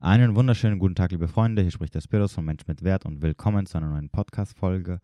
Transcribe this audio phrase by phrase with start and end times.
[0.00, 1.60] Einen wunderschönen guten Tag, liebe Freunde.
[1.62, 5.00] Hier spricht der Spiros von Mensch mit Wert und willkommen zu einer neuen Podcast-Folge.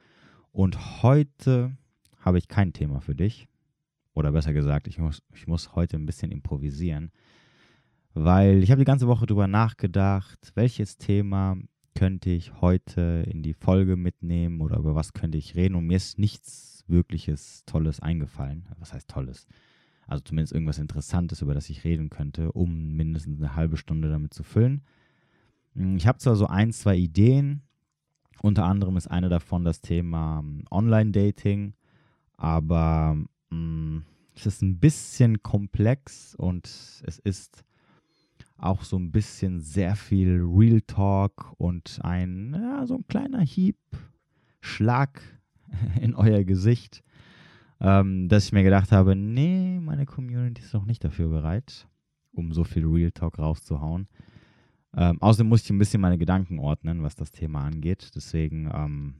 [0.52, 1.76] Und heute
[2.20, 3.48] habe ich kein Thema für dich.
[4.14, 7.10] Oder besser gesagt, ich muss, ich muss heute ein bisschen improvisieren,
[8.12, 11.56] weil ich habe die ganze Woche darüber nachgedacht, welches Thema
[11.96, 15.74] könnte ich heute in die Folge mitnehmen oder über was könnte ich reden.
[15.74, 18.68] Und mir ist nichts wirkliches Tolles eingefallen.
[18.78, 19.48] Was heißt Tolles?
[20.06, 24.34] Also zumindest irgendwas Interessantes, über das ich reden könnte, um mindestens eine halbe Stunde damit
[24.34, 24.82] zu füllen.
[25.74, 27.62] Hm, ich habe zwar so ein, zwei Ideen.
[28.42, 31.74] Unter anderem ist eine davon das Thema hm, Online-Dating.
[32.36, 37.64] Aber mh, hm, es ist ein bisschen komplex und es ist
[38.58, 43.76] auch so ein bisschen sehr viel Real Talk und ein, ja, so ein kleiner Hieb,
[44.60, 45.20] Schlag
[46.00, 47.02] in euer Gesicht
[47.84, 51.86] ähm, dass ich mir gedacht habe, nee, meine Community ist noch nicht dafür bereit,
[52.32, 54.08] um so viel Real Talk rauszuhauen.
[54.96, 58.12] Ähm, außerdem muss ich ein bisschen meine Gedanken ordnen, was das Thema angeht.
[58.14, 59.14] Deswegen ähm,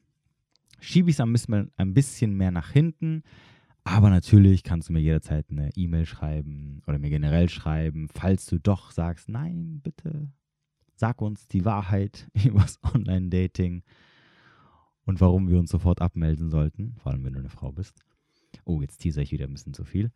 [0.81, 3.23] schiebe ich es ein bisschen mehr nach hinten.
[3.85, 8.59] Aber natürlich kannst du mir jederzeit eine E-Mail schreiben oder mir generell schreiben, falls du
[8.59, 10.33] doch sagst, nein, bitte
[10.95, 13.83] sag uns die Wahrheit über das Online-Dating
[15.05, 18.07] und warum wir uns sofort abmelden sollten, vor allem wenn du eine Frau bist.
[18.65, 20.11] Oh, jetzt teaser ich wieder ein bisschen zu viel.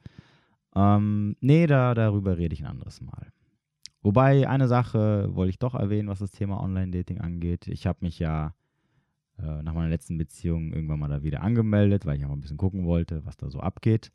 [0.74, 3.32] Ähm, nee, da, darüber rede ich ein anderes Mal.
[4.02, 7.66] Wobei, eine Sache wollte ich doch erwähnen, was das Thema Online-Dating angeht.
[7.66, 8.54] Ich habe mich ja
[9.38, 12.56] äh, nach meiner letzten Beziehung irgendwann mal da wieder angemeldet, weil ich auch ein bisschen
[12.56, 14.12] gucken wollte, was da so abgeht.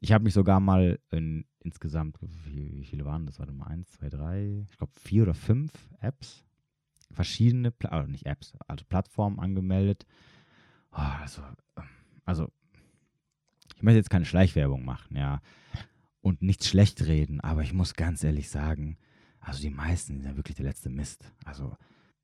[0.00, 3.38] Ich habe mich sogar mal in, insgesamt, wie, wie, viele waren das?
[3.38, 6.44] Warte mal, eins, zwei, drei, ich glaube vier oder fünf Apps,
[7.12, 10.04] verschiedene, also nicht Apps, also Plattformen angemeldet.
[10.92, 11.42] Oh, also,
[12.24, 12.48] also
[13.82, 15.40] ich möchte jetzt keine Schleichwerbung machen, ja,
[16.20, 18.96] und nichts schlecht reden, aber ich muss ganz ehrlich sagen,
[19.40, 21.32] also die meisten sind ja wirklich der letzte Mist.
[21.44, 21.76] Also,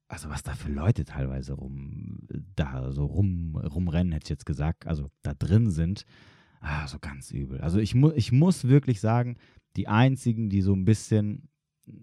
[0.06, 2.20] also was da für Leute teilweise rum,
[2.54, 6.06] da so rum, rumrennen, hätte ich jetzt gesagt, also da drin sind,
[6.60, 7.60] ah, so ganz übel.
[7.60, 9.36] Also ich, mu ich muss wirklich sagen,
[9.74, 11.48] die einzigen, die so ein bisschen,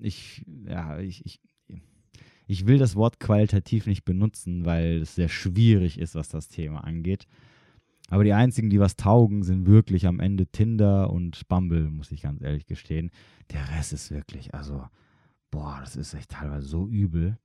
[0.01, 1.39] ich, ja, ich, ich,
[2.45, 6.83] ich will das Wort qualitativ nicht benutzen, weil es sehr schwierig ist, was das Thema
[6.83, 7.25] angeht.
[8.09, 12.21] Aber die einzigen, die was taugen, sind wirklich am Ende Tinder und Bumble, muss ich
[12.21, 13.09] ganz ehrlich gestehen.
[13.51, 14.85] Der Rest ist wirklich, also,
[15.49, 17.37] boah, das ist echt teilweise so übel.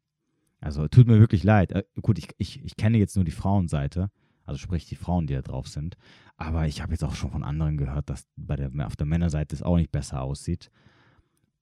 [0.61, 1.73] Also, tut mir wirklich leid.
[1.73, 4.11] Äh, gut, ich, ich, ich kenne jetzt nur die Frauenseite,
[4.45, 5.97] also sprich die Frauen, die da drauf sind.
[6.37, 9.55] Aber ich habe jetzt auch schon von anderen gehört, dass bei der, auf der Männerseite
[9.55, 10.71] es auch nicht besser aussieht.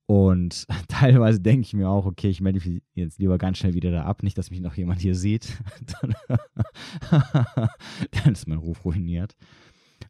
[0.08, 3.90] Und teilweise denke ich mir auch, okay, ich melde mich jetzt lieber ganz schnell wieder
[3.90, 5.58] da ab, nicht, dass mich noch jemand hier sieht.
[7.10, 9.36] dann, ist mein Ruf ruiniert.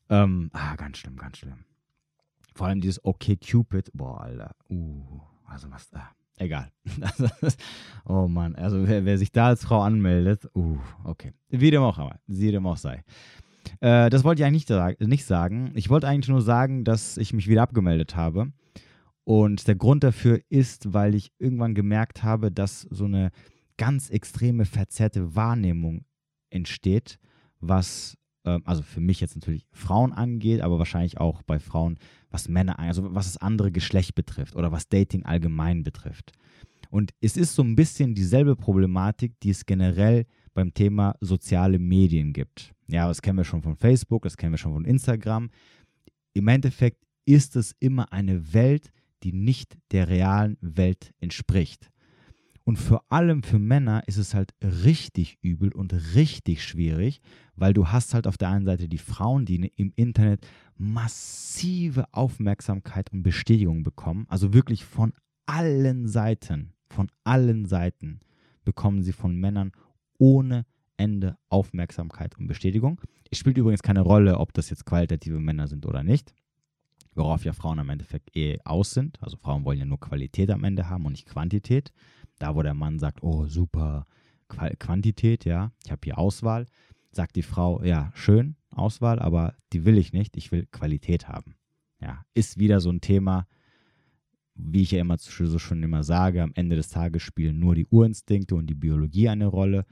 [0.09, 1.65] Ähm, ah, ganz schlimm, ganz schlimm.
[2.55, 6.11] Vor allem dieses Okay Cupid, boah, Alter, uh, also was da.
[6.37, 6.71] Egal.
[8.05, 11.33] oh Mann, also wer, wer, sich da als Frau anmeldet, uh, okay.
[11.49, 11.99] Wie dem auch,
[12.29, 13.03] wie dem auch sei.
[13.81, 15.73] Äh, das wollte ich eigentlich nicht, nicht sagen.
[15.75, 18.53] Ich wollte eigentlich nur sagen, dass ich mich wieder abgemeldet habe
[19.29, 23.31] und der Grund dafür ist, weil ich irgendwann gemerkt habe, dass so eine
[23.77, 26.07] ganz extreme verzerrte Wahrnehmung
[26.49, 27.19] entsteht,
[27.61, 31.99] was äh, also für mich jetzt natürlich Frauen angeht, aber wahrscheinlich auch bei Frauen,
[32.31, 36.33] was Männer, also was das andere Geschlecht betrifft oder was Dating allgemein betrifft.
[36.89, 40.25] Und es ist so ein bisschen dieselbe Problematik, die es generell
[40.55, 42.73] beim Thema soziale Medien gibt.
[42.87, 45.51] Ja, das kennen wir schon von Facebook, das kennen wir schon von Instagram.
[46.33, 48.91] Im Endeffekt ist es immer eine Welt,
[49.23, 51.91] die nicht der realen Welt entspricht.
[52.69, 57.23] Und vor allem für Männer ist es halt richtig übel und richtig schwierig,
[57.57, 60.47] weil du hast halt auf der einen Seite die Frauen, die im Internet
[60.77, 64.27] massive Aufmerksamkeit und Bestätigung bekommen.
[64.29, 65.15] Also wirklich von
[65.47, 68.21] allen Seiten, von allen Seiten
[68.67, 69.73] bekommen sie von Männern
[70.19, 70.67] ohne
[70.99, 73.01] Ende Aufmerksamkeit und Bestätigung.
[73.31, 76.35] Es spielt übrigens keine Rolle, ob das jetzt qualitative Männer sind oder nicht
[77.19, 79.23] worauf ja Frauen am Endeffekt eh aus sind.
[79.23, 81.93] Also Frauen wollen ja nur Qualität am Ende haben und nicht Quantität.
[82.39, 84.07] Da, wo der Mann sagt, oh, super
[84.49, 86.67] Quantität, ja, ich habe hier Auswahl,
[87.11, 91.57] sagt die Frau, ja, schön, Auswahl, aber die will ich nicht, ich will Qualität haben.
[92.01, 93.47] Ja, ist wieder so ein Thema,
[94.55, 97.87] wie ich ja immer so schon immer sage, am Ende des Tages spielen nur die
[97.87, 99.85] Urinstinkte und die Biologie eine Rolle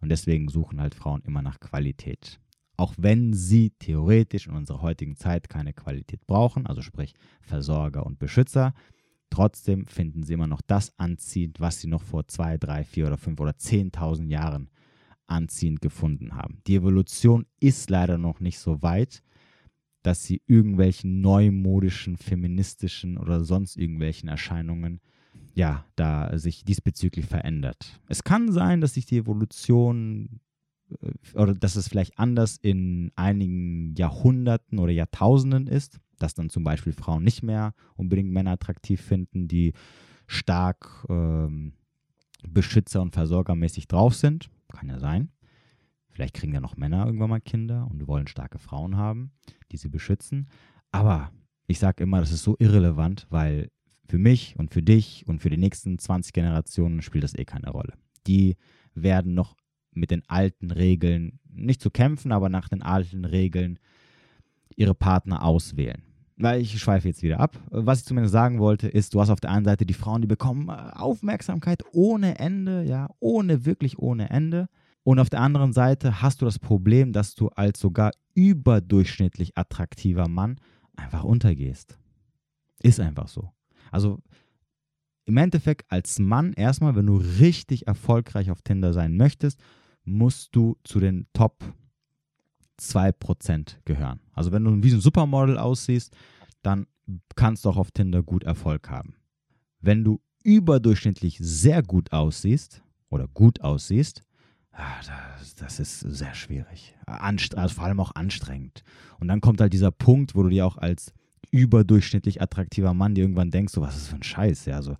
[0.00, 2.41] und deswegen suchen halt Frauen immer nach Qualität
[2.76, 8.18] auch wenn sie theoretisch in unserer heutigen Zeit keine Qualität brauchen, also sprich Versorger und
[8.18, 8.74] Beschützer,
[9.30, 13.18] trotzdem finden sie immer noch das anziehend, was sie noch vor zwei, drei, vier oder
[13.18, 14.70] fünf oder zehntausend Jahren
[15.26, 16.60] anziehend gefunden haben.
[16.66, 19.22] Die Evolution ist leider noch nicht so weit,
[20.02, 25.00] dass sie irgendwelchen neumodischen, feministischen oder sonst irgendwelchen Erscheinungen
[25.54, 28.00] ja, da sich diesbezüglich verändert.
[28.08, 30.40] Es kann sein, dass sich die Evolution
[31.34, 36.92] oder dass es vielleicht anders in einigen Jahrhunderten oder Jahrtausenden ist, dass dann zum Beispiel
[36.92, 39.72] Frauen nicht mehr unbedingt Männer attraktiv finden, die
[40.26, 41.72] stark ähm,
[42.46, 44.50] Beschützer- und Versorgermäßig drauf sind.
[44.68, 45.30] Kann ja sein.
[46.10, 49.32] Vielleicht kriegen ja noch Männer irgendwann mal Kinder und wollen starke Frauen haben,
[49.70, 50.48] die sie beschützen.
[50.90, 51.32] Aber
[51.66, 53.70] ich sage immer, das ist so irrelevant, weil
[54.06, 57.70] für mich und für dich und für die nächsten 20 Generationen spielt das eh keine
[57.70, 57.94] Rolle.
[58.26, 58.56] Die
[58.94, 59.56] werden noch
[59.94, 63.78] mit den alten Regeln, nicht zu kämpfen, aber nach den alten Regeln
[64.76, 66.02] ihre Partner auswählen.
[66.36, 67.58] Weil ich schweife jetzt wieder ab.
[67.70, 70.28] Was ich zumindest sagen wollte, ist, du hast auf der einen Seite die Frauen, die
[70.28, 74.68] bekommen äh, Aufmerksamkeit ohne Ende, ja, ohne, wirklich ohne Ende.
[75.04, 80.28] Und auf der anderen Seite hast du das Problem, dass du als sogar überdurchschnittlich attraktiver
[80.28, 80.58] Mann
[80.96, 81.98] einfach untergehst.
[82.82, 83.50] Ist einfach so.
[83.90, 84.20] Also
[85.24, 89.60] im Endeffekt als Mann erstmal, wenn du richtig erfolgreich auf Tinder sein möchtest,
[90.04, 91.62] musst du zu den Top
[92.80, 94.20] 2% gehören.
[94.32, 96.14] Also wenn du wie ein Supermodel aussiehst,
[96.62, 96.86] dann
[97.36, 99.14] kannst du auch auf Tinder gut Erfolg haben.
[99.80, 104.22] Wenn du überdurchschnittlich sehr gut aussiehst oder gut aussiehst,
[104.72, 105.00] ah,
[105.38, 106.96] das, das ist sehr schwierig.
[107.06, 108.82] Anstre also vor allem auch anstrengend.
[109.20, 111.12] Und dann kommt halt dieser Punkt, wo du dir auch als
[111.50, 114.96] überdurchschnittlich attraktiver Mann dir irgendwann denkst, so, was ist für ein Scheiß, ja, so,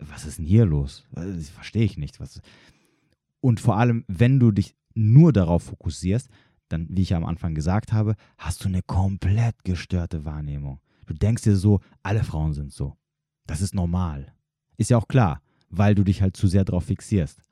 [0.00, 1.04] was ist denn hier los?
[1.12, 2.20] Das verstehe ich nicht.
[2.20, 2.40] Was,
[3.44, 6.30] und vor allem, wenn du dich nur darauf fokussierst,
[6.70, 10.80] dann, wie ich am Anfang gesagt habe, hast du eine komplett gestörte Wahrnehmung.
[11.04, 12.96] Du denkst dir so, alle Frauen sind so.
[13.46, 14.32] Das ist normal.
[14.78, 17.42] Ist ja auch klar, weil du dich halt zu sehr darauf fixierst.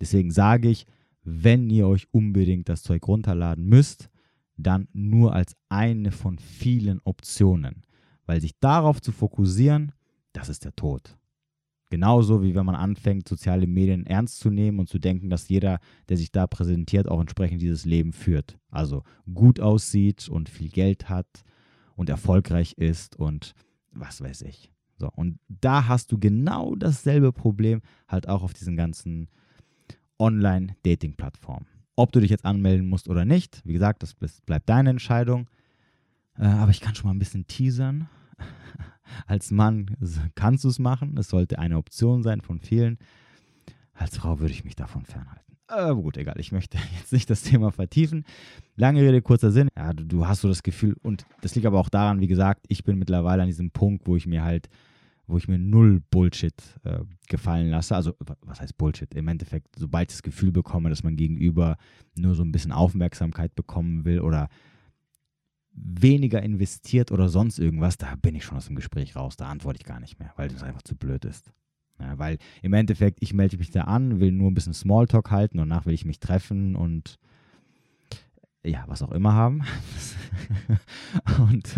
[0.00, 0.84] Deswegen sage ich,
[1.22, 4.10] wenn ihr euch unbedingt das Zeug runterladen müsst,
[4.56, 7.84] dann nur als eine von vielen Optionen.
[8.24, 9.92] Weil sich darauf zu fokussieren,
[10.32, 11.16] das ist der Tod.
[11.88, 15.78] Genauso wie wenn man anfängt, soziale Medien ernst zu nehmen und zu denken, dass jeder,
[16.08, 18.58] der sich da präsentiert, auch entsprechend dieses Leben führt.
[18.70, 21.44] Also gut aussieht und viel Geld hat
[21.94, 23.54] und erfolgreich ist und
[23.92, 24.72] was weiß ich.
[24.98, 29.28] So, und da hast du genau dasselbe Problem halt auch auf diesen ganzen
[30.18, 31.66] Online-Dating-Plattformen.
[31.94, 35.48] Ob du dich jetzt anmelden musst oder nicht, wie gesagt, das bleibt deine Entscheidung.
[36.38, 38.08] Äh, aber ich kann schon mal ein bisschen teasern.
[39.26, 39.96] Als Mann
[40.34, 41.16] kannst du es machen.
[41.18, 42.98] Es sollte eine Option sein von vielen.
[43.94, 45.46] Als Frau würde ich mich davon fernhalten.
[45.68, 46.36] Aber gut, egal.
[46.38, 48.24] Ich möchte jetzt nicht das Thema vertiefen.
[48.76, 49.68] Lange Rede, kurzer Sinn.
[49.76, 52.66] Ja, du, du hast so das Gefühl, und das liegt aber auch daran, wie gesagt,
[52.68, 54.68] ich bin mittlerweile an diesem Punkt, wo ich mir halt,
[55.26, 56.54] wo ich mir null Bullshit
[56.84, 57.96] äh, gefallen lasse.
[57.96, 59.12] Also, was heißt Bullshit?
[59.14, 61.76] Im Endeffekt, sobald ich das Gefühl bekomme, dass man gegenüber
[62.14, 64.48] nur so ein bisschen Aufmerksamkeit bekommen will oder
[65.76, 69.36] weniger investiert oder sonst irgendwas, da bin ich schon aus dem Gespräch raus.
[69.36, 71.52] Da antworte ich gar nicht mehr, weil das einfach zu blöd ist.
[72.00, 75.58] Ja, weil im Endeffekt, ich melde mich da an, will nur ein bisschen Smalltalk halten
[75.58, 77.18] und danach will ich mich treffen und
[78.66, 79.62] ja, was auch immer haben.
[81.50, 81.74] und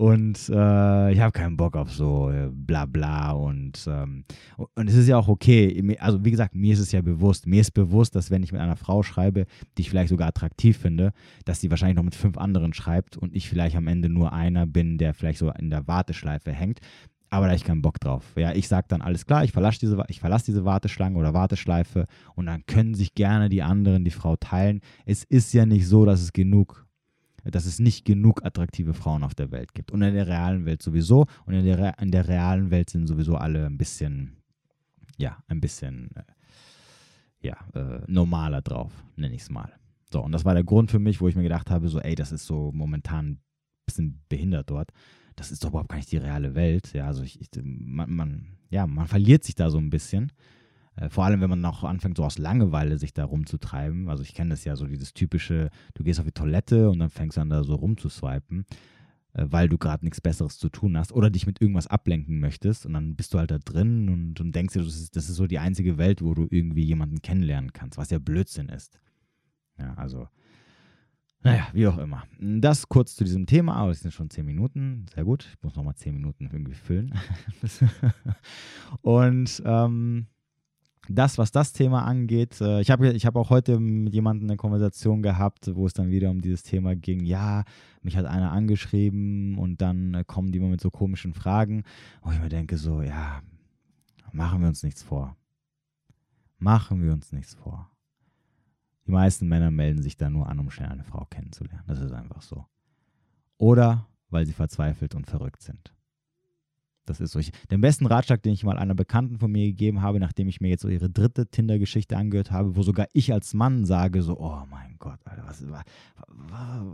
[0.00, 4.24] und äh, ich habe keinen Bock auf so äh, bla bla und, ähm,
[4.56, 5.94] und es ist ja auch okay.
[6.00, 7.46] Also wie gesagt, mir ist es ja bewusst.
[7.46, 9.44] Mir ist bewusst, dass wenn ich mit einer Frau schreibe,
[9.76, 11.12] die ich vielleicht sogar attraktiv finde,
[11.44, 14.64] dass sie wahrscheinlich noch mit fünf anderen schreibt und ich vielleicht am Ende nur einer
[14.66, 16.80] bin, der vielleicht so in der Warteschleife hängt
[17.30, 18.24] aber da habe ich keinen Bock drauf.
[18.36, 22.06] Ja, ich sage dann alles klar, ich verlasse diese, ich verlasse diese Warteschlange oder Warteschleife
[22.34, 24.80] und dann können sich gerne die anderen die Frau teilen.
[25.06, 26.88] Es ist ja nicht so, dass es genug,
[27.44, 29.92] dass es nicht genug attraktive Frauen auf der Welt gibt.
[29.92, 31.26] Und in der realen Welt sowieso.
[31.46, 34.36] Und in der, in der realen Welt sind sowieso alle ein bisschen,
[35.16, 39.72] ja, ein bisschen, äh, ja, äh, normaler drauf, nenne ich es mal.
[40.12, 42.16] So, und das war der Grund für mich, wo ich mir gedacht habe, so, ey,
[42.16, 43.40] das ist so momentan ein
[43.86, 44.90] bisschen behindert dort
[45.40, 46.92] das ist doch überhaupt gar nicht die reale Welt.
[46.92, 50.32] Ja, also ich, ich, man, man, ja, man verliert sich da so ein bisschen.
[50.96, 54.10] Äh, vor allem, wenn man auch anfängt, so aus Langeweile sich da rumzutreiben.
[54.10, 57.08] Also ich kenne das ja so, dieses typische, du gehst auf die Toilette und dann
[57.08, 58.66] fängst du an da so rumzuswipen,
[59.32, 62.84] äh, weil du gerade nichts Besseres zu tun hast oder dich mit irgendwas ablenken möchtest
[62.84, 65.36] und dann bist du halt da drin und, und denkst dir, das ist, das ist
[65.36, 69.00] so die einzige Welt, wo du irgendwie jemanden kennenlernen kannst, was ja Blödsinn ist.
[69.78, 70.28] Ja, also
[71.42, 72.24] naja, wie auch immer.
[72.38, 75.06] Das kurz zu diesem Thema, aber es sind schon zehn Minuten.
[75.14, 75.48] Sehr gut.
[75.54, 77.14] Ich muss nochmal zehn Minuten irgendwie füllen.
[79.00, 80.26] und ähm,
[81.08, 84.56] das, was das Thema angeht, äh, ich habe ich hab auch heute mit jemandem eine
[84.58, 87.24] Konversation gehabt, wo es dann wieder um dieses Thema ging.
[87.24, 87.64] Ja,
[88.02, 91.84] mich hat einer angeschrieben und dann äh, kommen die immer mit so komischen Fragen,
[92.22, 93.40] wo ich mir denke, so, ja,
[94.30, 95.36] machen wir uns nichts vor.
[96.58, 97.90] Machen wir uns nichts vor.
[99.10, 101.82] Die meisten Männer melden sich da nur an, um schnell eine Frau kennenzulernen.
[101.88, 102.64] Das ist einfach so.
[103.58, 105.92] Oder weil sie verzweifelt und verrückt sind.
[107.06, 107.40] Das ist so.
[107.40, 110.60] Ich, den besten Ratschlag, den ich mal einer Bekannten von mir gegeben habe, nachdem ich
[110.60, 114.38] mir jetzt so ihre dritte Tinder-Geschichte angehört habe, wo sogar ich als Mann sage, so,
[114.38, 115.82] oh mein Gott, Alter, was, was,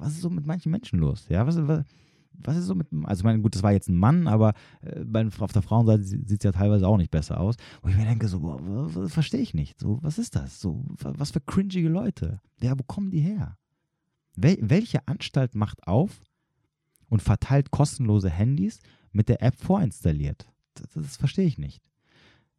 [0.00, 1.28] was ist so mit manchen Menschen los?
[1.28, 1.84] Ja, was, was,
[2.42, 5.04] was ist so mit, also ich meine, gut, das war jetzt ein Mann, aber äh,
[5.04, 7.56] bei, auf der Frauenseite sieht es ja teilweise auch nicht besser aus.
[7.82, 9.80] Wo ich mir denke, so, boah, verstehe ich nicht.
[9.80, 10.60] So, was ist das?
[10.60, 12.40] So, was für cringige Leute.
[12.60, 13.56] Ja, wo kommen die her?
[14.36, 16.20] Wel welche Anstalt macht auf
[17.08, 18.80] und verteilt kostenlose Handys
[19.12, 20.46] mit der App vorinstalliert?
[20.74, 21.82] Das, das verstehe ich nicht.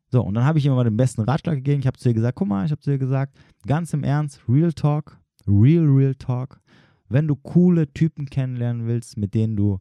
[0.10, 1.82] So, und dann habe ich immer mal den besten Ratschlag gegeben.
[1.82, 4.42] Ich habe zu ihr gesagt, guck mal, ich habe zu ihr gesagt, ganz im Ernst,
[4.48, 6.62] Real Talk, Real, Real Talk
[7.10, 9.80] wenn du coole Typen kennenlernen willst, mit denen du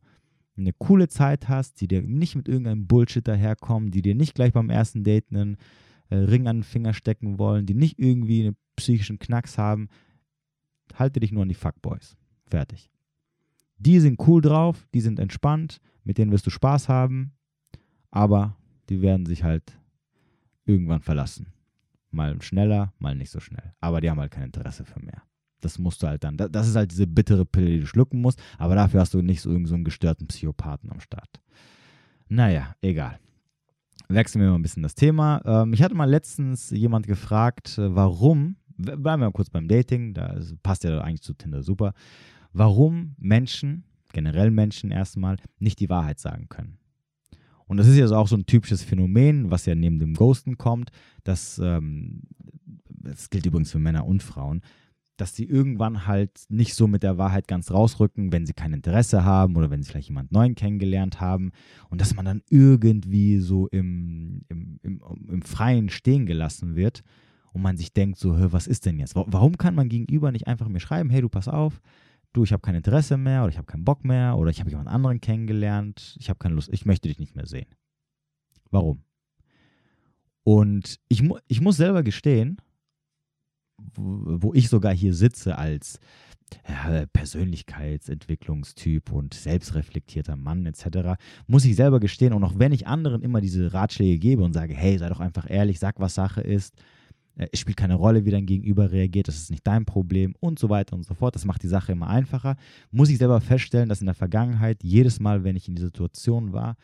[0.56, 4.52] eine coole Zeit hast, die dir nicht mit irgendeinem Bullshit daherkommen, die dir nicht gleich
[4.52, 5.56] beim ersten Date einen
[6.09, 9.88] äh, Ring an den Finger stecken wollen, die nicht irgendwie einen psychischen Knacks haben,
[10.95, 12.16] halte dich nur an die Fuckboys.
[12.47, 12.90] Fertig.
[13.78, 17.33] Die sind cool drauf, die sind entspannt, mit denen wirst du Spaß haben,
[18.11, 18.56] aber
[18.88, 19.78] die werden sich halt
[20.64, 21.49] irgendwann verlassen.
[22.11, 23.75] Mal schneller, mal nicht so schnell.
[23.80, 25.23] Aber die haben halt kein Interesse für mehr.
[25.66, 26.37] Das musst du halt dann.
[26.37, 29.40] Das ist halt diese bittere Pille, die du schlucken musst, aber dafür hast du nicht
[29.40, 31.40] so, so einen gestörten Psychopathen am Start.
[32.28, 33.18] Naja, egal.
[34.08, 35.42] Wechseln wir mal ein bisschen das Thema.
[35.44, 40.14] Ähm, ich hatte mal letztens jemand gefragt, äh, warum, bleiben wir mal kurz beim Dating,
[40.14, 41.94] da passt ja eigentlich zu Tinder super,
[42.52, 43.82] warum Menschen,
[44.12, 46.78] generell Menschen erstmal, nicht die Wahrheit sagen können.
[47.66, 50.92] Und das ist ja auch so ein typisches Phänomen, was ja neben dem Ghosten kommt.
[51.25, 52.23] Das, ähm,
[52.88, 54.62] das gilt übrigens für Männer und Frauen
[55.16, 59.25] dass sie irgendwann halt nicht so mit der Wahrheit ganz rausrücken, wenn sie kein Interesse
[59.25, 61.52] haben oder wenn sie vielleicht jemand Neuen kennengelernt haben
[61.88, 67.02] und dass man dann irgendwie so im, im, im, im Freien stehen gelassen wird
[67.52, 69.14] und man sich denkt so, was ist denn jetzt?
[69.14, 71.80] Warum kann man gegenüber nicht einfach mir schreiben, hey, du pass auf,
[72.32, 74.70] du, ich habe kein Interesse mehr oder ich habe keinen Bock mehr oder ich habe
[74.70, 77.66] jemand anderen kennengelernt, ich habe keine Lust, ich möchte dich nicht mehr sehen.
[78.70, 79.02] Warum?
[80.42, 82.58] Und ich, mu ich muss selber gestehen,
[83.95, 86.00] wo ich sogar hier sitze als
[86.68, 93.23] ja, Persönlichkeitsentwicklungstyp und selbstreflektierter Mann etc., muss ich selber gestehen, und auch wenn ich anderen
[93.23, 96.75] immer diese Ratschläge gebe und sage, hey, sei doch einfach ehrlich, sag, was Sache ist,
[97.37, 100.59] äh, es spielt keine Rolle, wie dein Gegenüber reagiert, das ist nicht dein Problem und
[100.59, 102.56] so weiter und so fort, das macht die Sache immer einfacher,
[102.90, 106.52] muss ich selber feststellen, dass in der Vergangenheit jedes Mal, wenn ich in die Situation
[106.52, 106.76] war,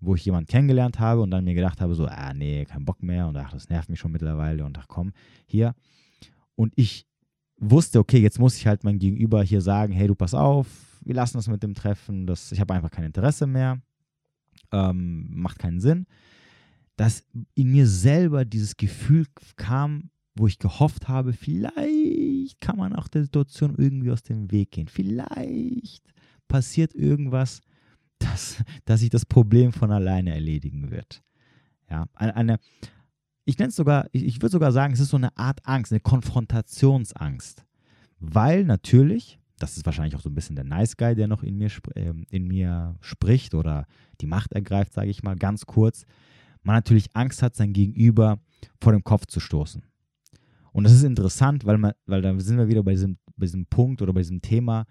[0.00, 3.02] wo ich jemanden kennengelernt habe und dann mir gedacht habe, so, ah nee, kein Bock
[3.02, 5.12] mehr und ach, das nervt mich schon mittlerweile und ach komm,
[5.46, 5.74] hier,
[6.58, 7.06] und ich
[7.56, 10.66] wusste, okay, jetzt muss ich halt mein Gegenüber hier sagen, hey, du pass auf,
[11.04, 13.80] wir lassen das mit dem Treffen, das, ich habe einfach kein Interesse mehr,
[14.72, 16.06] ähm, macht keinen Sinn,
[16.96, 17.24] dass
[17.54, 23.22] in mir selber dieses Gefühl kam, wo ich gehofft habe, vielleicht kann man auch der
[23.22, 24.88] Situation irgendwie aus dem Weg gehen.
[24.88, 26.12] Vielleicht
[26.48, 27.60] passiert irgendwas,
[28.18, 31.22] dass, dass sich das Problem von alleine erledigen wird.
[31.88, 32.58] Ja, eine, eine,
[33.48, 35.90] ich nenne es sogar, ich, ich würde sogar sagen, es ist so eine Art Angst,
[35.90, 37.64] eine Konfrontationsangst.
[38.20, 41.56] Weil natürlich, das ist wahrscheinlich auch so ein bisschen der Nice Guy, der noch in
[41.56, 43.86] mir, äh, in mir spricht oder
[44.20, 46.04] die Macht ergreift, sage ich mal ganz kurz,
[46.62, 48.38] man natürlich Angst hat, sein Gegenüber
[48.82, 49.82] vor den Kopf zu stoßen.
[50.72, 53.64] Und das ist interessant, weil, man, weil da sind wir wieder bei diesem, bei diesem
[53.64, 54.84] Punkt oder bei diesem Thema,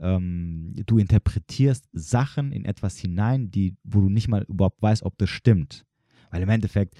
[0.00, 5.18] ähm, du interpretierst Sachen in etwas hinein, die, wo du nicht mal überhaupt weißt, ob
[5.18, 5.84] das stimmt.
[6.30, 6.94] Weil im Endeffekt,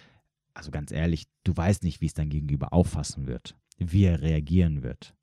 [0.58, 4.82] also ganz ehrlich, du weißt nicht, wie es dein Gegenüber auffassen wird, wie er reagieren
[4.82, 5.14] wird.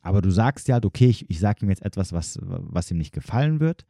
[0.00, 3.12] Aber du sagst ja, okay, ich, ich sage ihm jetzt etwas, was, was ihm nicht
[3.12, 3.84] gefallen wird.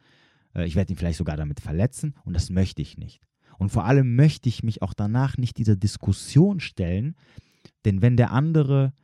[0.55, 3.21] Äh, ich werde ihn vielleicht sogar damit verletzen und das möchte ich nicht.
[3.59, 7.15] Und vor allem möchte ich mich auch danach nicht dieser Diskussion stellen,
[7.85, 8.95] denn wenn der andere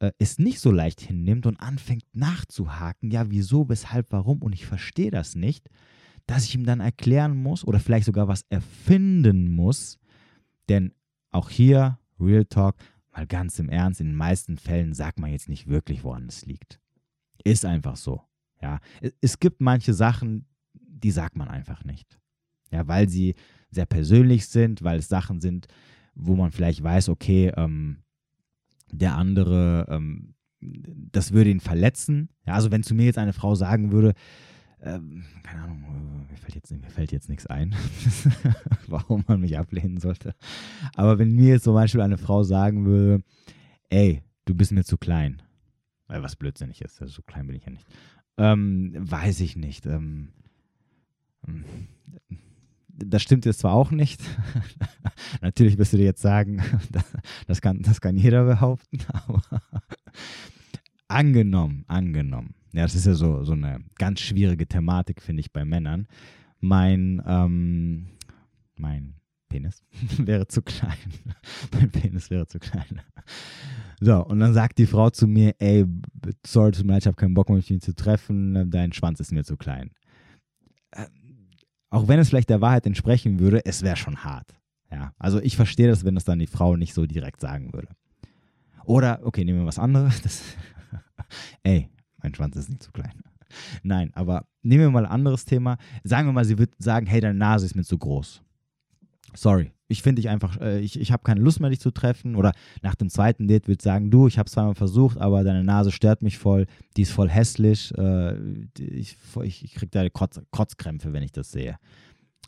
[0.00, 4.66] äh, es nicht so leicht hinnimmt und anfängt nachzuhaken, ja, wieso, weshalb, warum und ich
[4.66, 5.68] verstehe das nicht,
[6.26, 10.00] dass ich ihm dann erklären muss oder vielleicht sogar was erfinden muss,
[10.68, 10.92] denn
[11.30, 12.76] auch hier, Real Talk,
[13.12, 16.46] mal ganz im Ernst, in den meisten Fällen sagt man jetzt nicht wirklich, woran es
[16.46, 16.80] liegt.
[17.44, 18.22] Ist einfach so.
[18.60, 18.80] Ja,
[19.20, 22.18] es gibt manche Sachen, die sagt man einfach nicht.
[22.70, 23.34] Ja, weil sie
[23.70, 25.66] sehr persönlich sind, weil es Sachen sind,
[26.14, 28.02] wo man vielleicht weiß, okay, ähm,
[28.92, 32.28] der andere, ähm, das würde ihn verletzen.
[32.46, 34.14] Ja, also wenn zu mir jetzt eine Frau sagen würde,
[34.82, 37.74] ähm, keine Ahnung, äh, mir fällt jetzt, mir fällt jetzt nichts ein,
[38.86, 40.34] warum man mich ablehnen sollte.
[40.94, 43.22] Aber wenn mir jetzt zum Beispiel eine Frau sagen würde,
[43.90, 45.42] ey, du bist mir zu klein,
[46.06, 47.86] weil was blödsinnig ist, also so klein bin ich ja nicht,
[48.38, 49.86] ähm, weiß ich nicht.
[49.86, 50.32] Ähm,
[51.46, 51.64] ähm
[53.02, 54.20] das stimmt jetzt zwar auch nicht.
[55.40, 56.62] Natürlich wirst du dir jetzt sagen,
[57.46, 59.42] das, kann, das kann jeder behaupten, aber
[61.08, 65.64] angenommen, angenommen, ja, das ist ja so, so eine ganz schwierige Thematik, finde ich, bei
[65.64, 66.06] Männern.
[66.60, 68.06] Mein, ähm,
[68.76, 69.14] mein
[69.48, 69.82] Penis
[70.18, 70.96] wäre zu klein.
[71.72, 73.02] mein Penis wäre zu klein.
[74.00, 75.84] So, und dann sagt die Frau zu mir, ey,
[76.46, 79.44] sorry, tut mir leid, ich habe keinen Bock, mich zu treffen, dein Schwanz ist mir
[79.44, 79.90] zu klein.
[80.92, 81.06] Äh,
[81.90, 84.54] auch wenn es vielleicht der Wahrheit entsprechen würde, es wäre schon hart.
[84.90, 87.88] Ja, also ich verstehe das, wenn das dann die Frau nicht so direkt sagen würde.
[88.84, 90.22] Oder, okay, nehmen wir was anderes.
[90.22, 90.42] Das,
[91.62, 91.90] ey,
[92.22, 93.22] mein Schwanz ist nicht zu klein.
[93.82, 95.76] Nein, aber nehmen wir mal ein anderes Thema.
[96.04, 98.42] Sagen wir mal, sie wird sagen, hey, deine Nase ist mir zu groß.
[99.34, 102.36] Sorry, ich finde dich einfach, äh, ich, ich habe keine Lust mehr, dich zu treffen.
[102.36, 105.64] Oder nach dem zweiten Date wird sagen, du, ich habe es zweimal versucht, aber deine
[105.64, 108.36] Nase stört mich voll, die ist voll hässlich, äh,
[108.78, 111.76] ich, ich, kriege da Kotz, Kotzkrämpfe, wenn ich das sehe.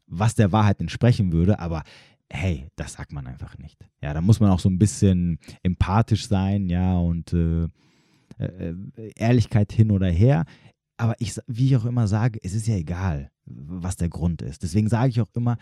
[0.06, 1.82] Was der Wahrheit entsprechen würde, aber
[2.30, 3.78] hey, das sagt man einfach nicht.
[4.00, 7.68] Ja, da muss man auch so ein bisschen empathisch sein, ja, und äh,
[8.38, 8.74] äh,
[9.16, 10.44] Ehrlichkeit hin oder her.
[10.96, 14.62] Aber ich, wie ich auch immer sage, es ist ja egal, was der Grund ist.
[14.62, 15.56] Deswegen sage ich auch immer,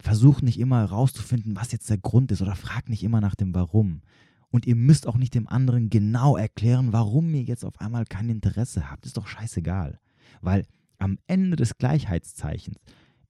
[0.00, 3.54] versuch nicht immer herauszufinden, was jetzt der Grund ist oder frag nicht immer nach dem
[3.54, 4.02] Warum.
[4.48, 8.28] Und ihr müsst auch nicht dem anderen genau erklären, warum ihr jetzt auf einmal kein
[8.30, 9.04] Interesse habt.
[9.04, 9.98] Ist doch scheißegal.
[10.40, 10.66] Weil
[10.98, 12.78] am Ende des Gleichheitszeichens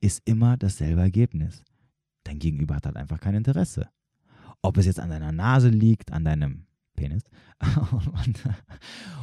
[0.00, 1.65] ist immer dasselbe Ergebnis.
[2.25, 3.88] Dein Gegenüber hat halt einfach kein Interesse.
[4.62, 6.65] Ob es jetzt an deiner Nase liegt, an deinem
[6.97, 7.23] Penis,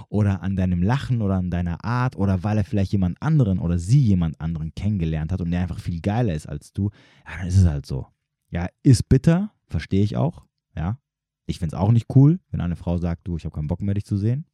[0.09, 3.77] oder an deinem Lachen oder an deiner Art oder weil er vielleicht jemand anderen oder
[3.77, 6.89] sie jemand anderen kennengelernt hat und der einfach viel geiler ist als du,
[7.25, 8.07] ja, dann ist es halt so.
[8.49, 10.99] Ja, ist bitter, verstehe ich auch, ja.
[11.45, 13.81] Ich finde es auch nicht cool, wenn eine Frau sagt, du, ich habe keinen Bock
[13.81, 14.45] mehr, dich zu sehen,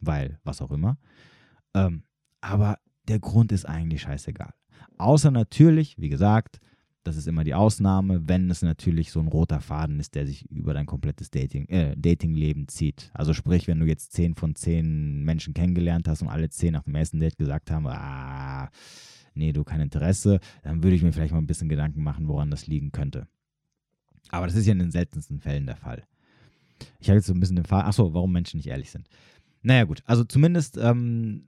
[0.00, 0.98] weil, was auch immer.
[1.74, 2.04] Ähm,
[2.40, 4.54] aber der Grund ist eigentlich scheißegal.
[4.98, 6.60] Außer natürlich, wie gesagt,
[7.04, 10.50] das ist immer die Ausnahme, wenn es natürlich so ein roter Faden ist, der sich
[10.50, 13.10] über dein komplettes Dating, äh, Datingleben zieht.
[13.12, 16.84] Also sprich, wenn du jetzt zehn von zehn Menschen kennengelernt hast und alle zehn nach
[16.84, 18.70] dem ersten Date gesagt haben, ah,
[19.34, 22.50] nee, du kein Interesse, dann würde ich mir vielleicht mal ein bisschen Gedanken machen, woran
[22.50, 23.28] das liegen könnte.
[24.30, 26.04] Aber das ist ja in den seltensten Fällen der Fall.
[27.00, 29.08] Ich habe jetzt so ein bisschen den Fall, achso, warum Menschen nicht ehrlich sind.
[29.62, 31.44] Naja, gut, also zumindest ähm,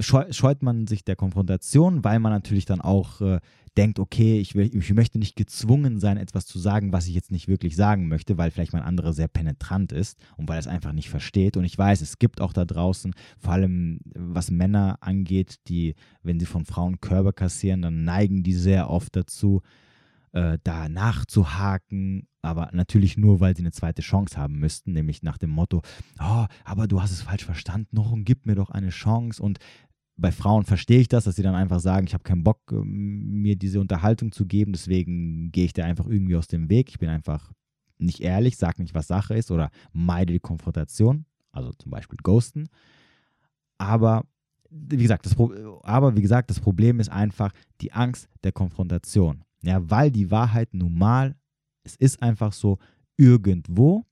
[0.00, 3.40] scheut man sich der Konfrontation, weil man natürlich dann auch äh,
[3.76, 7.30] denkt, okay, ich, will, ich möchte nicht gezwungen sein, etwas zu sagen, was ich jetzt
[7.30, 10.66] nicht wirklich sagen möchte, weil vielleicht mein anderer sehr penetrant ist und weil er es
[10.66, 11.56] einfach nicht versteht.
[11.56, 16.38] Und ich weiß, es gibt auch da draußen, vor allem was Männer angeht, die, wenn
[16.38, 19.62] sie von Frauen Körbe kassieren, dann neigen die sehr oft dazu,
[20.32, 25.38] äh, da nachzuhaken, aber natürlich nur, weil sie eine zweite Chance haben müssten, nämlich nach
[25.38, 25.82] dem Motto,
[26.20, 29.58] oh, aber du hast es falsch verstanden noch und gib mir doch eine Chance und
[30.16, 33.42] bei Frauen verstehe ich das, dass sie dann einfach sagen, ich habe keinen Bock, ähm,
[33.42, 36.90] mir diese Unterhaltung zu geben, deswegen gehe ich da einfach irgendwie aus dem Weg.
[36.90, 37.52] Ich bin einfach
[37.98, 42.68] nicht ehrlich, sage nicht, was Sache ist oder meide die Konfrontation, also zum Beispiel Ghosten.
[43.78, 44.24] Aber
[44.70, 45.36] wie gesagt, das,
[45.82, 49.44] aber wie gesagt, das Problem ist einfach die Angst der Konfrontation.
[49.62, 51.36] Ja, weil die Wahrheit nun mal,
[51.84, 52.78] es ist einfach so,
[53.16, 54.04] irgendwo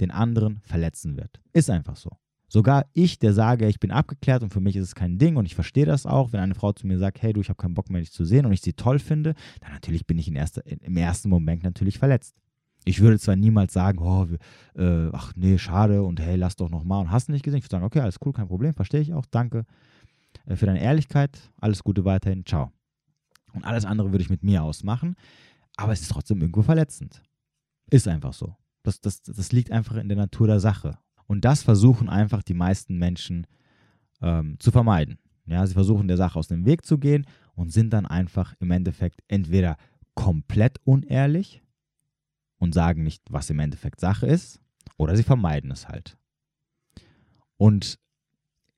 [0.00, 1.40] den anderen verletzen wird.
[1.52, 2.10] Ist einfach so.
[2.48, 5.46] Sogar ich, der sage, ich bin abgeklärt und für mich ist es kein Ding und
[5.46, 7.72] ich verstehe das auch, wenn eine Frau zu mir sagt, hey du, ich habe keinen
[7.72, 10.62] Bock mehr, dich zu sehen und ich sie toll finde, dann natürlich bin ich erster,
[10.66, 12.36] im ersten Moment natürlich verletzt.
[12.84, 14.26] Ich würde zwar niemals sagen, oh,
[14.78, 17.58] äh, ach nee, schade und hey, lass doch nochmal und hast nicht gesehen.
[17.58, 19.64] Ich würde sagen, okay, alles cool, kein Problem, verstehe ich auch, danke
[20.46, 22.70] äh, für deine Ehrlichkeit, alles Gute weiterhin, ciao.
[23.52, 25.16] Und alles andere würde ich mit mir ausmachen.
[25.76, 27.22] Aber es ist trotzdem irgendwo verletzend.
[27.90, 28.56] Ist einfach so.
[28.82, 30.98] Das, das, das liegt einfach in der Natur der Sache.
[31.26, 33.46] Und das versuchen einfach die meisten Menschen
[34.20, 35.18] ähm, zu vermeiden.
[35.46, 38.70] Ja, sie versuchen der Sache aus dem Weg zu gehen und sind dann einfach im
[38.70, 39.76] Endeffekt entweder
[40.14, 41.62] komplett unehrlich
[42.58, 44.60] und sagen nicht, was im Endeffekt Sache ist,
[44.96, 46.16] oder sie vermeiden es halt.
[47.56, 47.98] Und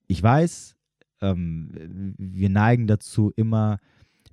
[0.06, 0.76] ich weiß,
[1.20, 3.78] ähm, wir neigen dazu, immer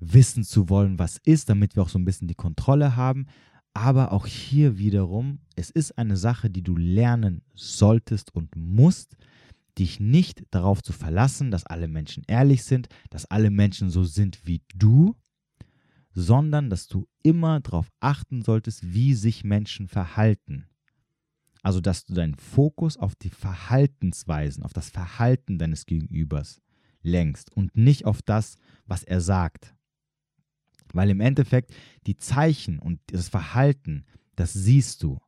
[0.01, 3.27] wissen zu wollen, was ist, damit wir auch so ein bisschen die Kontrolle haben.
[3.73, 9.15] Aber auch hier wiederum, es ist eine Sache, die du lernen solltest und musst,
[9.77, 14.45] dich nicht darauf zu verlassen, dass alle Menschen ehrlich sind, dass alle Menschen so sind
[14.45, 15.15] wie du,
[16.13, 20.67] sondern dass du immer darauf achten solltest, wie sich Menschen verhalten.
[21.63, 26.59] Also, dass du deinen Fokus auf die Verhaltensweisen, auf das Verhalten deines Gegenübers
[27.03, 29.75] lenkst und nicht auf das, was er sagt.
[30.93, 31.73] Weil im Endeffekt
[32.07, 35.19] die Zeichen und das Verhalten, das siehst du.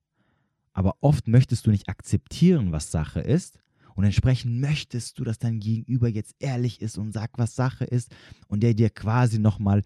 [0.73, 3.59] Aber oft möchtest du nicht akzeptieren, was Sache ist.
[3.95, 8.13] Und entsprechend möchtest du, dass dein Gegenüber jetzt ehrlich ist und sagt, was Sache ist.
[8.47, 9.83] Und der dir quasi nochmal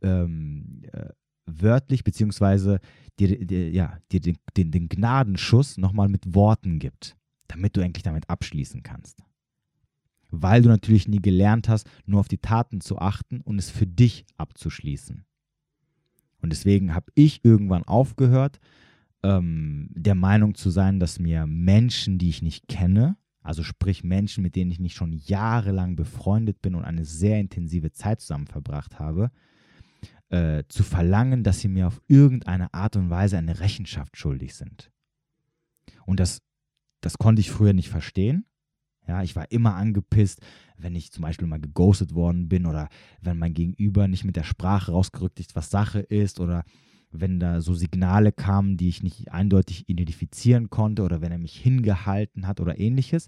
[0.00, 1.10] ähm, äh,
[1.44, 2.80] wörtlich, beziehungsweise
[3.18, 7.16] dir, dir, ja, dir den, den, den Gnadenschuss nochmal mit Worten gibt,
[7.48, 9.22] damit du endlich damit abschließen kannst
[10.30, 13.86] weil du natürlich nie gelernt hast, nur auf die Taten zu achten und es für
[13.86, 15.24] dich abzuschließen.
[16.42, 18.60] Und deswegen habe ich irgendwann aufgehört,
[19.22, 24.42] ähm, der Meinung zu sein, dass mir Menschen, die ich nicht kenne, also sprich Menschen,
[24.42, 28.98] mit denen ich nicht schon jahrelang befreundet bin und eine sehr intensive Zeit zusammen verbracht
[28.98, 29.30] habe,
[30.28, 34.90] äh, zu verlangen, dass sie mir auf irgendeine Art und Weise eine Rechenschaft schuldig sind.
[36.06, 36.42] Und das,
[37.00, 38.44] das konnte ich früher nicht verstehen.
[39.10, 40.40] Ja, ich war immer angepisst,
[40.78, 42.88] wenn ich zum Beispiel mal geghostet worden bin oder
[43.20, 46.62] wenn mein Gegenüber nicht mit der Sprache rausgerückt ist, was Sache ist oder
[47.10, 51.56] wenn da so Signale kamen, die ich nicht eindeutig identifizieren konnte oder wenn er mich
[51.56, 53.26] hingehalten hat oder ähnliches,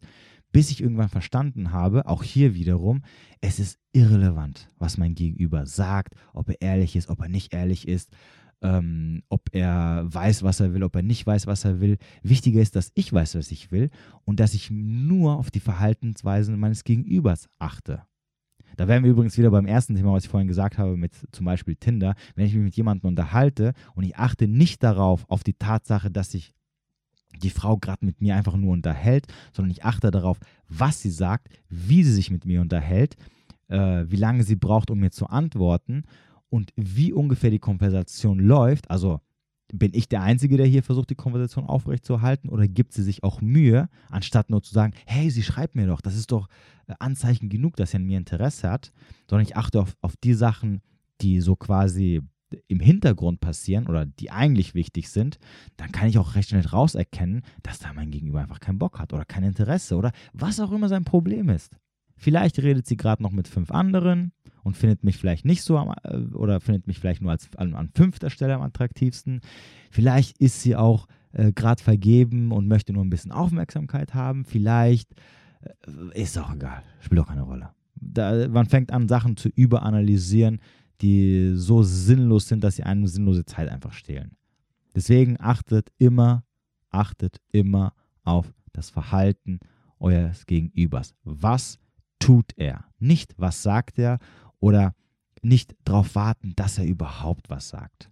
[0.52, 3.02] bis ich irgendwann verstanden habe, auch hier wiederum,
[3.40, 7.88] es ist irrelevant, was mein Gegenüber sagt, ob er ehrlich ist, ob er nicht ehrlich
[7.88, 8.12] ist,
[8.62, 11.98] ähm, ob er weiß, was er will, ob er nicht weiß, was er will.
[12.22, 13.90] Wichtiger ist, dass ich weiß, was ich will
[14.24, 18.02] und dass ich nur auf die Verhaltensweisen meines Gegenübers achte.
[18.76, 21.44] Da wären wir übrigens wieder beim ersten Thema, was ich vorhin gesagt habe, mit zum
[21.44, 22.14] Beispiel Tinder.
[22.34, 26.30] Wenn ich mich mit jemandem unterhalte und ich achte nicht darauf, auf die Tatsache, dass
[26.30, 26.54] sich
[27.42, 31.48] die Frau gerade mit mir einfach nur unterhält, sondern ich achte darauf, was sie sagt,
[31.68, 33.16] wie sie sich mit mir unterhält,
[33.68, 36.04] äh, wie lange sie braucht, um mir zu antworten
[36.52, 38.90] und wie ungefähr die Konversation läuft.
[38.90, 39.20] Also
[39.72, 43.40] bin ich der Einzige, der hier versucht, die Konversation aufrechtzuerhalten oder gibt sie sich auch
[43.40, 46.48] Mühe, anstatt nur zu sagen, hey, sie schreibt mir doch, das ist doch
[46.88, 48.92] äh, Anzeichen genug, dass sie an mir Interesse hat,
[49.30, 50.82] sondern ich achte auf, auf die Sachen,
[51.22, 52.20] die so quasi
[52.68, 55.38] im Hintergrund passieren oder die eigentlich wichtig sind,
[55.78, 59.14] dann kann ich auch recht schnell rauserkennen, dass da mein Gegenüber einfach keinen Bock hat
[59.14, 61.74] oder kein Interesse oder was auch immer sein Problem ist.
[62.14, 65.94] Vielleicht redet sie gerade noch mit fünf anderen und findet mich vielleicht nicht so am,
[66.04, 69.40] äh, oder findet mich vielleicht nur als an, an fünfter Stelle am attraktivsten.
[69.90, 74.44] Vielleicht ist sie auch äh, gerade vergeben und möchte nur ein bisschen Aufmerksamkeit haben.
[74.44, 75.12] Vielleicht
[75.62, 77.70] äh, ist auch egal, spielt auch keine Rolle.
[77.94, 80.60] Da, man fängt an, Sachen zu überanalysieren,
[81.00, 84.36] die so sinnlos sind, dass sie eine sinnlose Zeit einfach stehlen.
[84.94, 86.44] Deswegen achtet immer,
[86.90, 87.94] achtet immer
[88.24, 89.60] auf das Verhalten
[89.98, 91.14] eures Gegenübers.
[91.24, 91.78] Was
[92.18, 92.84] tut er?
[92.98, 94.18] Nicht, was sagt er
[94.62, 94.94] oder
[95.42, 98.10] nicht darauf warten, dass er überhaupt was sagt.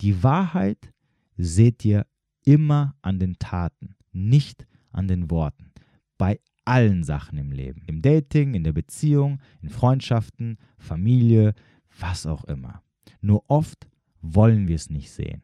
[0.00, 0.92] Die Wahrheit
[1.36, 2.06] seht ihr
[2.44, 5.72] immer an den Taten, nicht an den Worten.
[6.16, 7.82] Bei allen Sachen im Leben.
[7.86, 11.54] Im Dating, in der Beziehung, in Freundschaften, Familie,
[12.00, 12.82] was auch immer.
[13.20, 13.86] Nur oft
[14.22, 15.42] wollen wir es nicht sehen.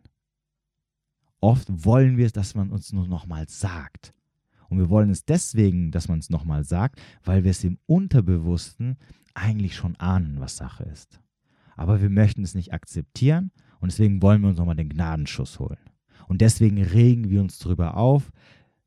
[1.41, 4.15] Oft wollen wir es, dass man uns nur nochmal sagt.
[4.73, 8.97] Und wir wollen es deswegen, dass man es nochmal sagt, weil wir es im Unterbewussten
[9.35, 11.21] eigentlich schon ahnen, was Sache ist.
[11.77, 15.77] Aber wir möchten es nicht akzeptieren und deswegen wollen wir uns nochmal den Gnadenschuss holen.
[16.27, 18.33] Und deswegen regen wir uns darüber auf,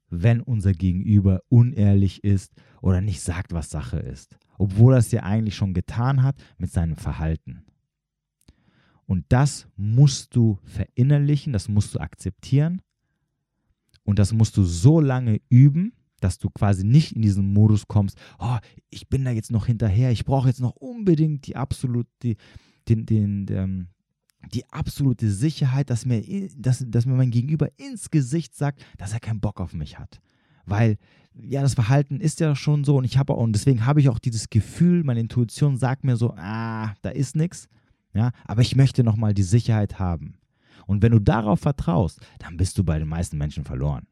[0.10, 5.21] wenn unser Gegenüber unehrlich ist oder nicht sagt, was Sache ist, obwohl er es ja
[5.21, 7.63] eigentlich schon getan hat mit seinem Verhalten.
[9.06, 12.82] Und das musst du verinnerlichen, das musst du akzeptieren
[14.05, 18.17] und das musst du so lange üben, dass du quasi nicht in diesen Modus kommst,
[18.39, 18.57] oh,
[18.89, 22.35] ich bin da jetzt noch hinterher, ich brauche jetzt noch unbedingt die absolute,
[22.87, 23.87] den, den, den,
[24.53, 26.23] die absolute Sicherheit, dass mir,
[26.55, 30.21] dass, dass mir mein Gegenüber ins Gesicht sagt, dass er keinen Bock auf mich hat.
[30.65, 30.97] Weil,
[31.33, 34.19] ja, das Verhalten ist ja schon so und ich habe und deswegen habe ich auch
[34.19, 37.67] dieses Gefühl, meine Intuition sagt mir so, ah, da ist nichts.
[38.13, 40.37] Ja, aber ich möchte nochmal die Sicherheit haben.
[40.88, 44.08] Und wenn du darauf vertraust, dann bist du bei den meisten Menschen verloren.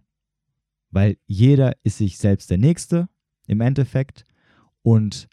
[0.92, 3.10] Weil jeder ist sich selbst der Nächste
[3.48, 4.26] im Endeffekt
[4.82, 5.28] und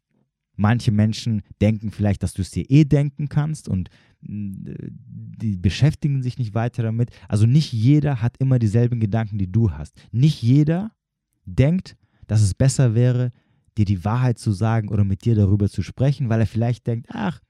[0.57, 3.89] manche Menschen denken vielleicht, dass du es dir eh denken kannst und
[4.23, 7.11] die beschäftigen sich nicht weiter damit.
[7.29, 9.99] Also nicht jeder hat immer dieselben Gedanken, die du hast.
[10.13, 10.93] Nicht jeder
[11.47, 13.31] denkt, dass es besser wäre,
[13.79, 17.09] dir die Wahrheit zu sagen oder mit dir darüber zu sprechen, weil er vielleicht denkt,
[17.11, 17.41] ach,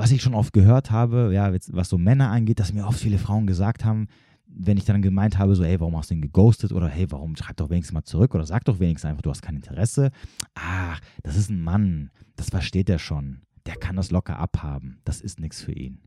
[0.00, 3.18] was ich schon oft gehört habe, ja, was so Männer angeht, dass mir oft viele
[3.18, 4.08] Frauen gesagt haben,
[4.46, 7.36] wenn ich dann gemeint habe, so, hey, warum hast du ihn geghostet oder hey, warum
[7.36, 10.10] schreib doch wenigstens mal zurück oder sag doch wenigstens einfach, du hast kein Interesse.
[10.54, 15.00] Ach, das ist ein Mann, das versteht er schon der kann das locker abhaben.
[15.04, 16.00] Das ist nichts für ihn.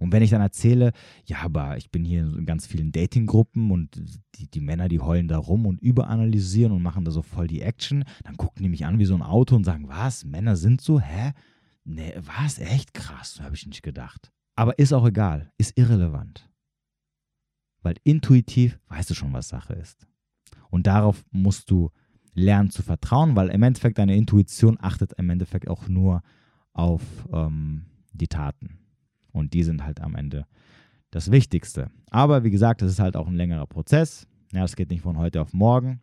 [0.00, 0.92] Und wenn ich dann erzähle,
[1.24, 4.00] ja, aber ich bin hier in ganz vielen Datinggruppen und
[4.36, 7.62] die, die Männer, die heulen da rum und überanalysieren und machen da so voll die
[7.62, 10.80] Action, dann gucken die mich an wie so ein Auto und sagen, was, Männer sind
[10.80, 11.00] so?
[11.00, 11.32] Hä?
[11.90, 12.58] Nee, was?
[12.58, 14.30] Echt krass, habe ich nicht gedacht.
[14.56, 16.50] Aber ist auch egal, ist irrelevant.
[17.80, 20.06] Weil intuitiv weißt du schon, was Sache ist.
[20.68, 21.90] Und darauf musst du
[22.34, 26.22] lernen zu vertrauen, weil im Endeffekt deine Intuition achtet im Endeffekt auch nur
[26.74, 28.80] auf ähm, die Taten.
[29.32, 30.46] Und die sind halt am Ende
[31.10, 31.90] das Wichtigste.
[32.10, 34.28] Aber wie gesagt, das ist halt auch ein längerer Prozess.
[34.52, 36.02] Ja, das geht nicht von heute auf morgen,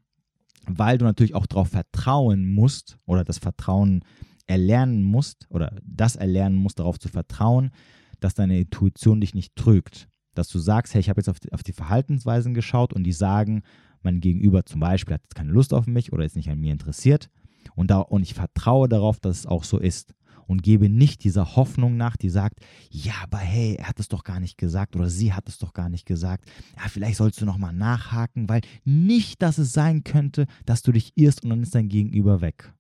[0.66, 4.04] weil du natürlich auch darauf vertrauen musst oder das Vertrauen
[4.48, 7.72] erlernen musst oder das erlernen musst, darauf zu vertrauen,
[8.20, 10.08] dass deine Intuition dich nicht trügt.
[10.34, 13.14] Dass du sagst, hey, ich habe jetzt auf die, auf die Verhaltensweisen geschaut und die
[13.14, 13.64] sagen,
[14.02, 16.72] mein Gegenüber zum Beispiel hat jetzt keine Lust auf mich oder ist nicht an mir
[16.72, 17.30] interessiert.
[17.76, 20.14] Und, da, und ich vertraue darauf, dass es auch so ist.
[20.48, 22.60] Und gebe nicht dieser Hoffnung nach, die sagt,
[22.92, 25.74] ja, aber hey, er hat es doch gar nicht gesagt oder sie hat es doch
[25.74, 26.46] gar nicht gesagt.
[26.78, 31.14] Ja, vielleicht sollst du nochmal nachhaken, weil nicht, dass es sein könnte, dass du dich
[31.16, 32.75] irrst und dann ist dein Gegenüber weg.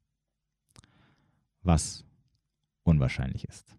[1.66, 2.06] Was
[2.84, 3.76] unwahrscheinlich ist.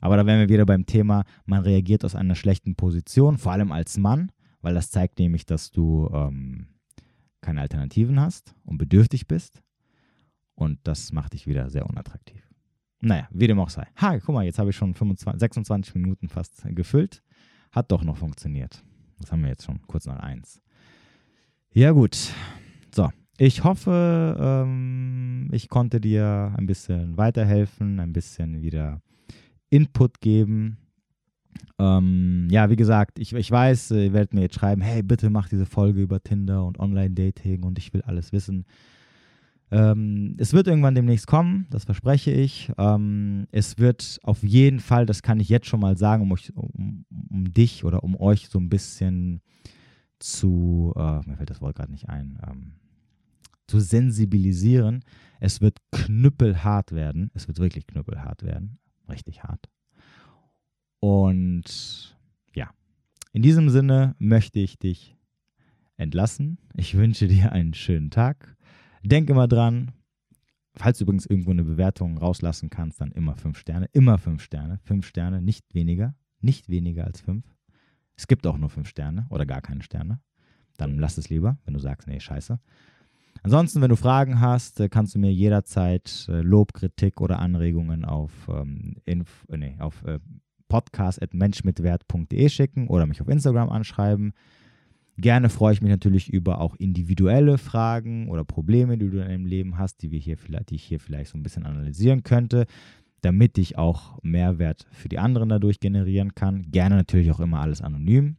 [0.00, 3.70] Aber da wären wir wieder beim Thema, man reagiert aus einer schlechten Position, vor allem
[3.70, 6.66] als Mann, weil das zeigt nämlich, dass du ähm,
[7.40, 9.62] keine Alternativen hast und bedürftig bist.
[10.54, 12.42] Und das macht dich wieder sehr unattraktiv.
[13.00, 13.86] Naja, wie dem auch sei.
[14.00, 17.22] Ha, guck mal, jetzt habe ich schon 25, 26 Minuten fast gefüllt.
[17.72, 18.84] Hat doch noch funktioniert.
[19.18, 20.60] Das haben wir jetzt schon kurz nach eins.
[21.72, 22.32] Ja, gut.
[23.44, 29.02] Ich hoffe, ähm, ich konnte dir ein bisschen weiterhelfen, ein bisschen wieder
[29.68, 30.76] Input geben.
[31.76, 35.48] Ähm, ja, wie gesagt, ich, ich weiß, ihr werdet mir jetzt schreiben, hey, bitte mach
[35.48, 38.64] diese Folge über Tinder und Online-Dating und ich will alles wissen.
[39.72, 42.70] Ähm, es wird irgendwann demnächst kommen, das verspreche ich.
[42.78, 46.54] Ähm, es wird auf jeden Fall, das kann ich jetzt schon mal sagen, um, euch,
[46.54, 49.40] um, um dich oder um euch so ein bisschen
[50.20, 52.74] zu, äh, mir fällt das Wort gerade nicht ein, ähm,
[53.72, 55.02] zu sensibilisieren.
[55.40, 57.30] Es wird knüppelhart werden.
[57.32, 58.78] Es wird wirklich knüppelhart werden.
[59.08, 59.70] Richtig hart.
[61.00, 62.14] Und
[62.54, 62.68] ja,
[63.32, 65.16] in diesem Sinne möchte ich dich
[65.96, 66.58] entlassen.
[66.76, 68.58] Ich wünsche dir einen schönen Tag.
[69.02, 69.92] Denk immer dran,
[70.74, 73.88] falls du übrigens irgendwo eine Bewertung rauslassen kannst, dann immer fünf Sterne.
[73.92, 74.80] Immer fünf Sterne.
[74.84, 76.14] Fünf Sterne, nicht weniger.
[76.42, 77.46] Nicht weniger als fünf.
[78.16, 80.20] Es gibt auch nur fünf Sterne oder gar keine Sterne.
[80.76, 82.60] Dann lass es lieber, wenn du sagst, nee, scheiße.
[83.42, 88.04] Ansonsten, wenn du Fragen hast, äh, kannst du mir jederzeit äh, Lob, Kritik oder Anregungen
[88.04, 90.20] auf, ähm, inf, äh, nee, auf äh,
[90.68, 94.32] podcast.menschmitwert.de schicken oder mich auf Instagram anschreiben.
[95.18, 99.44] Gerne freue ich mich natürlich über auch individuelle Fragen oder Probleme, die du in deinem
[99.44, 102.66] Leben hast, die, wir hier vielleicht, die ich hier vielleicht so ein bisschen analysieren könnte,
[103.20, 106.70] damit ich auch Mehrwert für die anderen dadurch generieren kann.
[106.70, 108.36] Gerne natürlich auch immer alles anonym.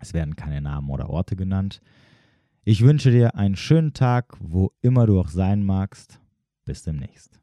[0.00, 1.80] Es werden keine Namen oder Orte genannt.
[2.70, 6.20] Ich wünsche dir einen schönen Tag, wo immer du auch sein magst.
[6.66, 7.40] Bis demnächst.